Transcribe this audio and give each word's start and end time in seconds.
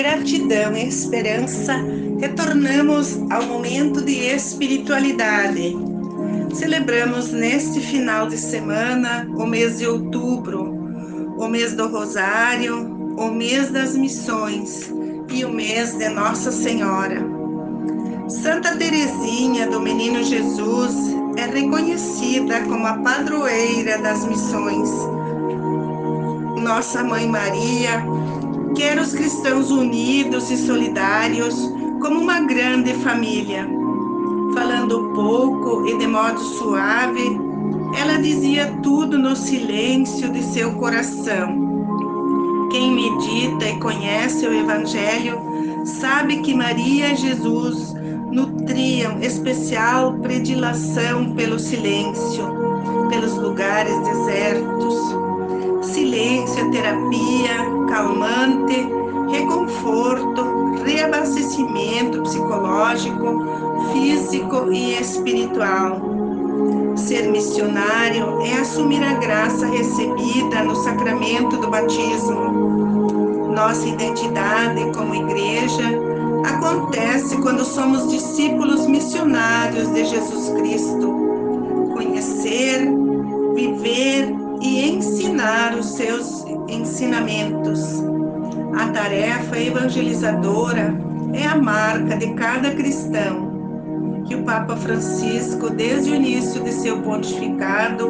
gratidão 0.00 0.74
e 0.74 0.88
esperança, 0.88 1.74
retornamos 2.18 3.18
ao 3.30 3.42
momento 3.42 4.00
de 4.00 4.12
espiritualidade. 4.12 5.76
Celebramos 6.54 7.30
neste 7.30 7.80
final 7.80 8.26
de 8.26 8.38
semana 8.38 9.28
o 9.36 9.44
mês 9.44 9.78
de 9.78 9.86
outubro, 9.86 10.72
o 11.36 11.46
mês 11.48 11.74
do 11.74 11.86
Rosário, 11.86 13.14
o 13.18 13.30
mês 13.30 13.68
das 13.70 13.94
missões 13.94 14.90
e 15.30 15.44
o 15.44 15.52
mês 15.52 15.92
de 15.98 16.08
Nossa 16.08 16.50
Senhora. 16.50 17.22
Santa 18.26 18.74
Teresinha 18.76 19.66
do 19.66 19.80
Menino 19.80 20.24
Jesus 20.24 20.94
é 21.36 21.44
reconhecida 21.44 22.62
como 22.62 22.86
a 22.86 22.94
padroeira 22.94 23.98
das 23.98 24.24
missões. 24.24 24.88
Nossa 26.62 27.04
Mãe 27.04 27.28
Maria 27.28 28.02
quer 28.74 28.98
os 28.98 29.12
cristãos 29.12 29.70
unidos 29.70 30.50
e 30.50 30.56
solidários 30.56 31.54
como 32.00 32.20
uma 32.20 32.40
grande 32.40 32.94
família. 32.94 33.68
Falando 34.54 35.10
pouco 35.14 35.86
e 35.86 35.96
de 35.98 36.06
modo 36.06 36.40
suave, 36.40 37.38
ela 37.96 38.18
dizia 38.18 38.66
tudo 38.82 39.18
no 39.18 39.36
silêncio 39.36 40.30
de 40.30 40.42
seu 40.42 40.72
coração. 40.74 41.68
Quem 42.70 42.92
medita 42.92 43.68
e 43.68 43.78
conhece 43.80 44.46
o 44.46 44.54
Evangelho 44.54 45.40
sabe 45.84 46.40
que 46.40 46.54
Maria 46.54 47.12
e 47.12 47.16
Jesus 47.16 47.94
nutriam 48.30 49.20
especial 49.20 50.14
predilação 50.20 51.32
pelo 51.32 51.58
silêncio, 51.58 52.44
pelos 53.08 53.34
lugares 53.36 53.98
desertos. 54.04 55.19
Silêncio 56.10 56.72
terapia, 56.72 57.54
calmante, 57.88 58.84
reconforto, 59.30 60.42
reabastecimento 60.84 62.20
psicológico, 62.22 63.44
físico 63.92 64.72
e 64.72 65.00
espiritual. 65.00 66.02
Ser 66.96 67.30
missionário 67.30 68.40
é 68.40 68.54
assumir 68.54 69.04
a 69.04 69.14
graça 69.14 69.68
recebida 69.68 70.64
no 70.64 70.74
sacramento 70.74 71.58
do 71.58 71.70
batismo. 71.70 73.52
Nossa 73.54 73.86
identidade 73.86 74.90
como 74.92 75.14
igreja 75.14 75.84
acontece 76.44 77.36
quando 77.36 77.64
somos 77.64 78.08
discípulos 78.08 78.84
missionários 78.88 79.88
de 79.92 80.04
Jesus 80.04 80.48
Cristo. 80.58 81.14
Conhecer, 81.94 82.92
viver 83.54 84.49
e 84.60 84.90
ensinar 84.90 85.74
os 85.74 85.86
seus 85.86 86.44
ensinamentos. 86.68 88.02
A 88.78 88.88
tarefa 88.88 89.58
evangelizadora 89.58 90.94
é 91.32 91.46
a 91.46 91.56
marca 91.56 92.16
de 92.16 92.32
cada 92.34 92.70
cristão 92.70 93.50
que 94.26 94.34
o 94.34 94.42
Papa 94.42 94.76
Francisco, 94.76 95.70
desde 95.70 96.12
o 96.12 96.14
início 96.14 96.62
de 96.62 96.72
seu 96.72 96.98
pontificado, 97.02 98.08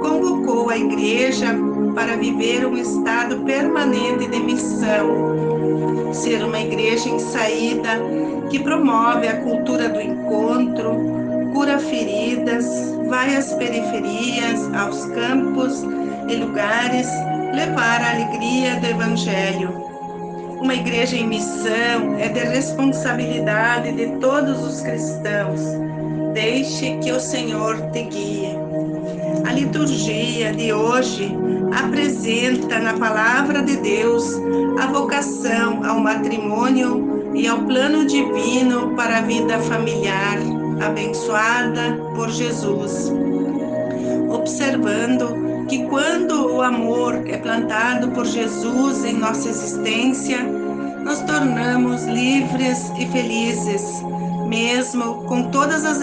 convocou 0.00 0.70
a 0.70 0.78
Igreja 0.78 1.54
para 1.94 2.16
viver 2.16 2.64
um 2.64 2.76
estado 2.76 3.38
permanente 3.40 4.28
de 4.28 4.38
missão, 4.38 6.14
ser 6.14 6.44
uma 6.44 6.60
igreja 6.60 7.08
em 7.08 7.18
saída 7.18 8.00
que 8.48 8.60
promove 8.60 9.26
a 9.26 9.40
cultura 9.40 9.88
do 9.88 10.00
encontro, 10.00 10.92
cura 11.52 11.78
feridas, 11.78 12.64
vai 13.08 13.36
às 13.36 13.52
periferias, 13.54 14.72
aos 14.74 15.04
campos 15.06 15.82
e 16.28 16.36
lugares 16.36 17.06
levar 17.54 18.00
a 18.02 18.10
alegria 18.10 18.76
do 18.80 18.86
Evangelho. 18.86 19.88
Uma 20.60 20.74
igreja 20.74 21.16
em 21.16 21.26
missão 21.26 22.16
é 22.18 22.28
de 22.28 22.40
responsabilidade 22.40 23.92
de 23.92 24.18
todos 24.18 24.60
os 24.64 24.80
cristãos. 24.80 25.60
Deixe 26.34 26.96
que 26.98 27.12
o 27.12 27.20
Senhor 27.20 27.80
te 27.92 28.02
guie. 28.02 28.58
A 29.48 29.52
liturgia 29.52 30.52
de 30.52 30.72
hoje 30.72 31.34
apresenta 31.72 32.80
na 32.80 32.94
palavra 32.94 33.62
de 33.62 33.76
Deus 33.76 34.34
a 34.80 34.86
vocação 34.86 35.84
ao 35.84 36.00
matrimônio 36.00 37.32
e 37.34 37.46
ao 37.46 37.58
plano 37.62 38.04
divino 38.06 38.94
para 38.96 39.18
a 39.18 39.22
vida 39.22 39.58
familiar, 39.60 40.38
abençoada 40.80 41.96
por 42.14 42.30
Jesus. 42.30 43.12
Observando 44.30 45.66
que 45.68 45.84
quando 45.84 46.54
o 46.54 46.62
amor 46.62 47.22
é 47.26 47.36
plantado 47.36 48.10
por 48.10 48.24
Jesus 48.24 49.04
em 49.04 49.14
nossa 49.14 49.48
existência, 49.48 50.42
nos 51.04 51.20
tornamos 51.20 52.04
livres 52.04 52.90
e 52.98 53.06
felizes, 53.06 54.02
mesmo 54.46 55.22
com 55.24 55.44
todas 55.50 55.84
as 55.84 56.00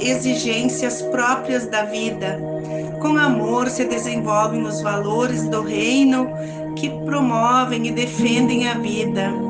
exigências 0.00 1.02
próprias 1.02 1.66
da 1.66 1.84
vida. 1.84 2.38
Com 3.00 3.16
amor 3.16 3.68
se 3.68 3.84
desenvolvem 3.84 4.62
os 4.62 4.82
valores 4.82 5.46
do 5.48 5.62
reino 5.62 6.28
que 6.76 6.90
promovem 7.04 7.86
e 7.86 7.90
defendem 7.90 8.68
a 8.68 8.74
vida. 8.74 9.49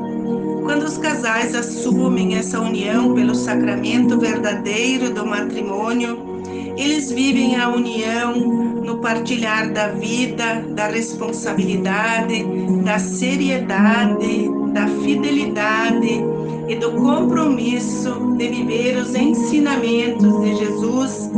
Quando 0.63 0.83
os 0.83 0.97
casais 0.97 1.55
assumem 1.55 2.35
essa 2.35 2.59
união 2.59 3.13
pelo 3.13 3.33
sacramento 3.33 4.17
verdadeiro 4.19 5.13
do 5.13 5.25
matrimônio, 5.25 6.31
eles 6.77 7.11
vivem 7.11 7.55
a 7.55 7.69
união 7.69 8.35
no 8.35 8.97
partilhar 8.97 9.71
da 9.71 9.89
vida, 9.89 10.63
da 10.69 10.87
responsabilidade, 10.87 12.45
da 12.83 12.99
seriedade, 12.99 14.49
da 14.73 14.87
fidelidade 14.87 16.23
e 16.67 16.75
do 16.75 16.91
compromisso 16.91 18.35
de 18.37 18.47
viver 18.47 18.97
os 18.97 19.13
ensinamentos 19.15 20.41
de 20.41 20.55
Jesus 20.55 21.29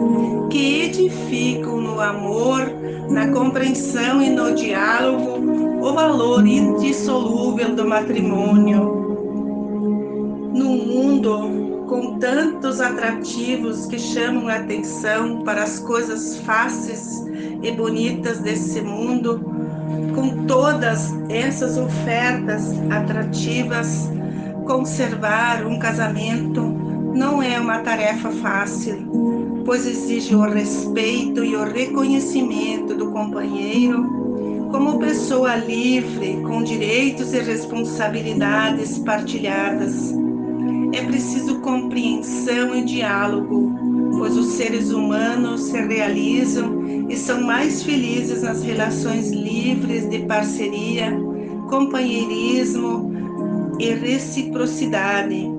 que 0.49 0.83
edificam 0.83 1.81
no 1.81 1.99
amor, 1.99 2.71
na 3.09 3.27
compreensão 3.29 4.21
e 4.21 4.29
no 4.29 4.53
diálogo 4.53 5.41
o 5.81 5.93
valor 5.93 6.45
indissolúvel 6.47 7.75
do 7.75 7.85
matrimônio. 7.85 9.12
No 10.53 10.69
mundo 10.69 11.85
com 11.87 12.19
tantos 12.19 12.79
atrativos 12.79 13.87
que 13.87 13.97
chamam 13.97 14.47
a 14.47 14.55
atenção 14.55 15.43
para 15.43 15.63
as 15.63 15.79
coisas 15.79 16.37
fáceis 16.37 17.25
e 17.61 17.71
bonitas 17.71 18.39
desse 18.39 18.79
mundo, 18.81 19.39
com 20.13 20.45
todas 20.45 21.11
essas 21.27 21.77
ofertas 21.77 22.71
atrativas, 22.91 24.09
conservar 24.65 25.65
um 25.65 25.79
casamento 25.79 26.61
não 26.61 27.41
é 27.41 27.59
uma 27.59 27.79
tarefa 27.79 28.29
fácil, 28.29 29.63
pois 29.65 29.87
exige 29.87 30.35
o 30.35 30.41
respeito 30.41 31.43
e 31.43 31.55
o 31.55 31.63
reconhecimento 31.63 32.95
do 32.95 33.11
companheiro 33.11 34.23
como 34.71 34.97
pessoa 34.97 35.55
livre, 35.55 36.41
com 36.41 36.63
direitos 36.63 37.33
e 37.33 37.39
responsabilidades 37.39 38.97
partilhadas 38.97 40.13
é 40.93 41.03
preciso 41.03 41.59
compreensão 41.59 42.75
e 42.75 42.83
diálogo, 42.83 43.73
pois 44.11 44.37
os 44.37 44.53
seres 44.53 44.91
humanos 44.91 45.61
se 45.61 45.81
realizam 45.81 47.07
e 47.09 47.17
são 47.17 47.41
mais 47.41 47.81
felizes 47.81 48.43
nas 48.43 48.61
relações 48.61 49.31
livres 49.31 50.07
de 50.07 50.19
parceria, 50.19 51.11
companheirismo 51.67 53.11
e 53.79 53.89
reciprocidade. 53.91 55.49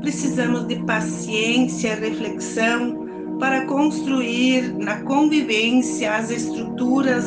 Precisamos 0.00 0.66
de 0.66 0.76
paciência 0.76 1.88
e 1.88 2.00
reflexão 2.00 3.04
para 3.38 3.66
construir 3.66 4.74
na 4.78 5.02
convivência 5.02 6.14
as 6.14 6.30
estruturas 6.30 7.26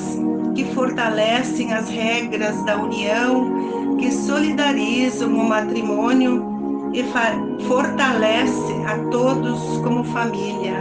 que 0.55 0.65
fortalecem 0.73 1.71
as 1.71 1.87
regras 1.87 2.65
da 2.65 2.81
união, 2.81 3.95
que 3.97 4.11
solidarizam 4.11 5.31
o 5.35 5.47
matrimônio 5.47 6.56
e 6.93 7.03
fortalece 7.65 8.73
a 8.85 8.97
todos 9.09 9.59
como 9.83 10.03
família. 10.05 10.75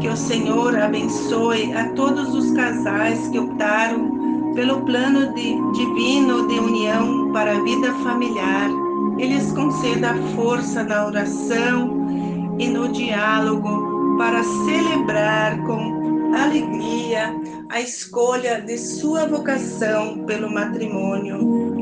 Que 0.00 0.08
o 0.08 0.16
Senhor 0.16 0.76
abençoe 0.78 1.72
a 1.74 1.90
todos 1.90 2.34
os 2.34 2.50
casais 2.52 3.28
que 3.28 3.38
optaram 3.38 4.52
pelo 4.54 4.80
plano 4.82 5.32
de, 5.34 5.54
divino 5.72 6.46
de 6.48 6.58
união 6.58 7.32
para 7.32 7.52
a 7.52 7.62
vida 7.62 7.92
familiar. 8.02 8.70
Eles 9.18 9.52
conceda 9.52 10.14
força 10.34 10.82
na 10.82 11.06
oração 11.06 12.06
e 12.58 12.68
no 12.68 12.88
diálogo 12.88 14.16
para 14.16 14.42
celebrar 14.42 15.58
com 15.64 16.34
alegria 16.34 17.34
a 17.68 17.80
escolha 17.80 18.60
de 18.60 18.78
sua 18.78 19.26
vocação 19.26 20.24
pelo 20.26 20.52
matrimônio 20.52 21.79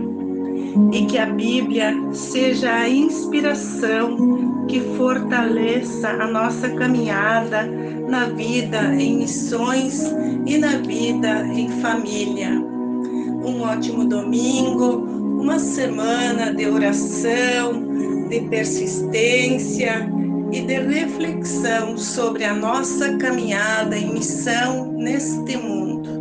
e 0.92 1.06
que 1.06 1.18
a 1.18 1.26
Bíblia 1.26 1.94
seja 2.12 2.72
a 2.72 2.88
inspiração 2.88 4.66
que 4.66 4.80
fortaleça 4.96 6.08
a 6.08 6.26
nossa 6.26 6.68
caminhada 6.70 7.66
na 8.08 8.26
vida 8.26 8.94
em 8.94 9.18
missões 9.18 10.12
e 10.46 10.58
na 10.58 10.78
vida 10.78 11.46
em 11.46 11.68
família. 11.80 12.50
Um 12.50 13.62
ótimo 13.62 14.04
domingo, 14.04 15.06
uma 15.40 15.58
semana 15.58 16.52
de 16.52 16.66
oração, 16.66 17.82
de 18.28 18.40
persistência 18.42 20.10
e 20.52 20.60
de 20.62 20.80
reflexão 20.80 21.96
sobre 21.96 22.44
a 22.44 22.54
nossa 22.54 23.16
caminhada 23.16 23.96
e 23.96 24.06
missão 24.06 24.92
neste 24.92 25.56
mundo. 25.56 26.17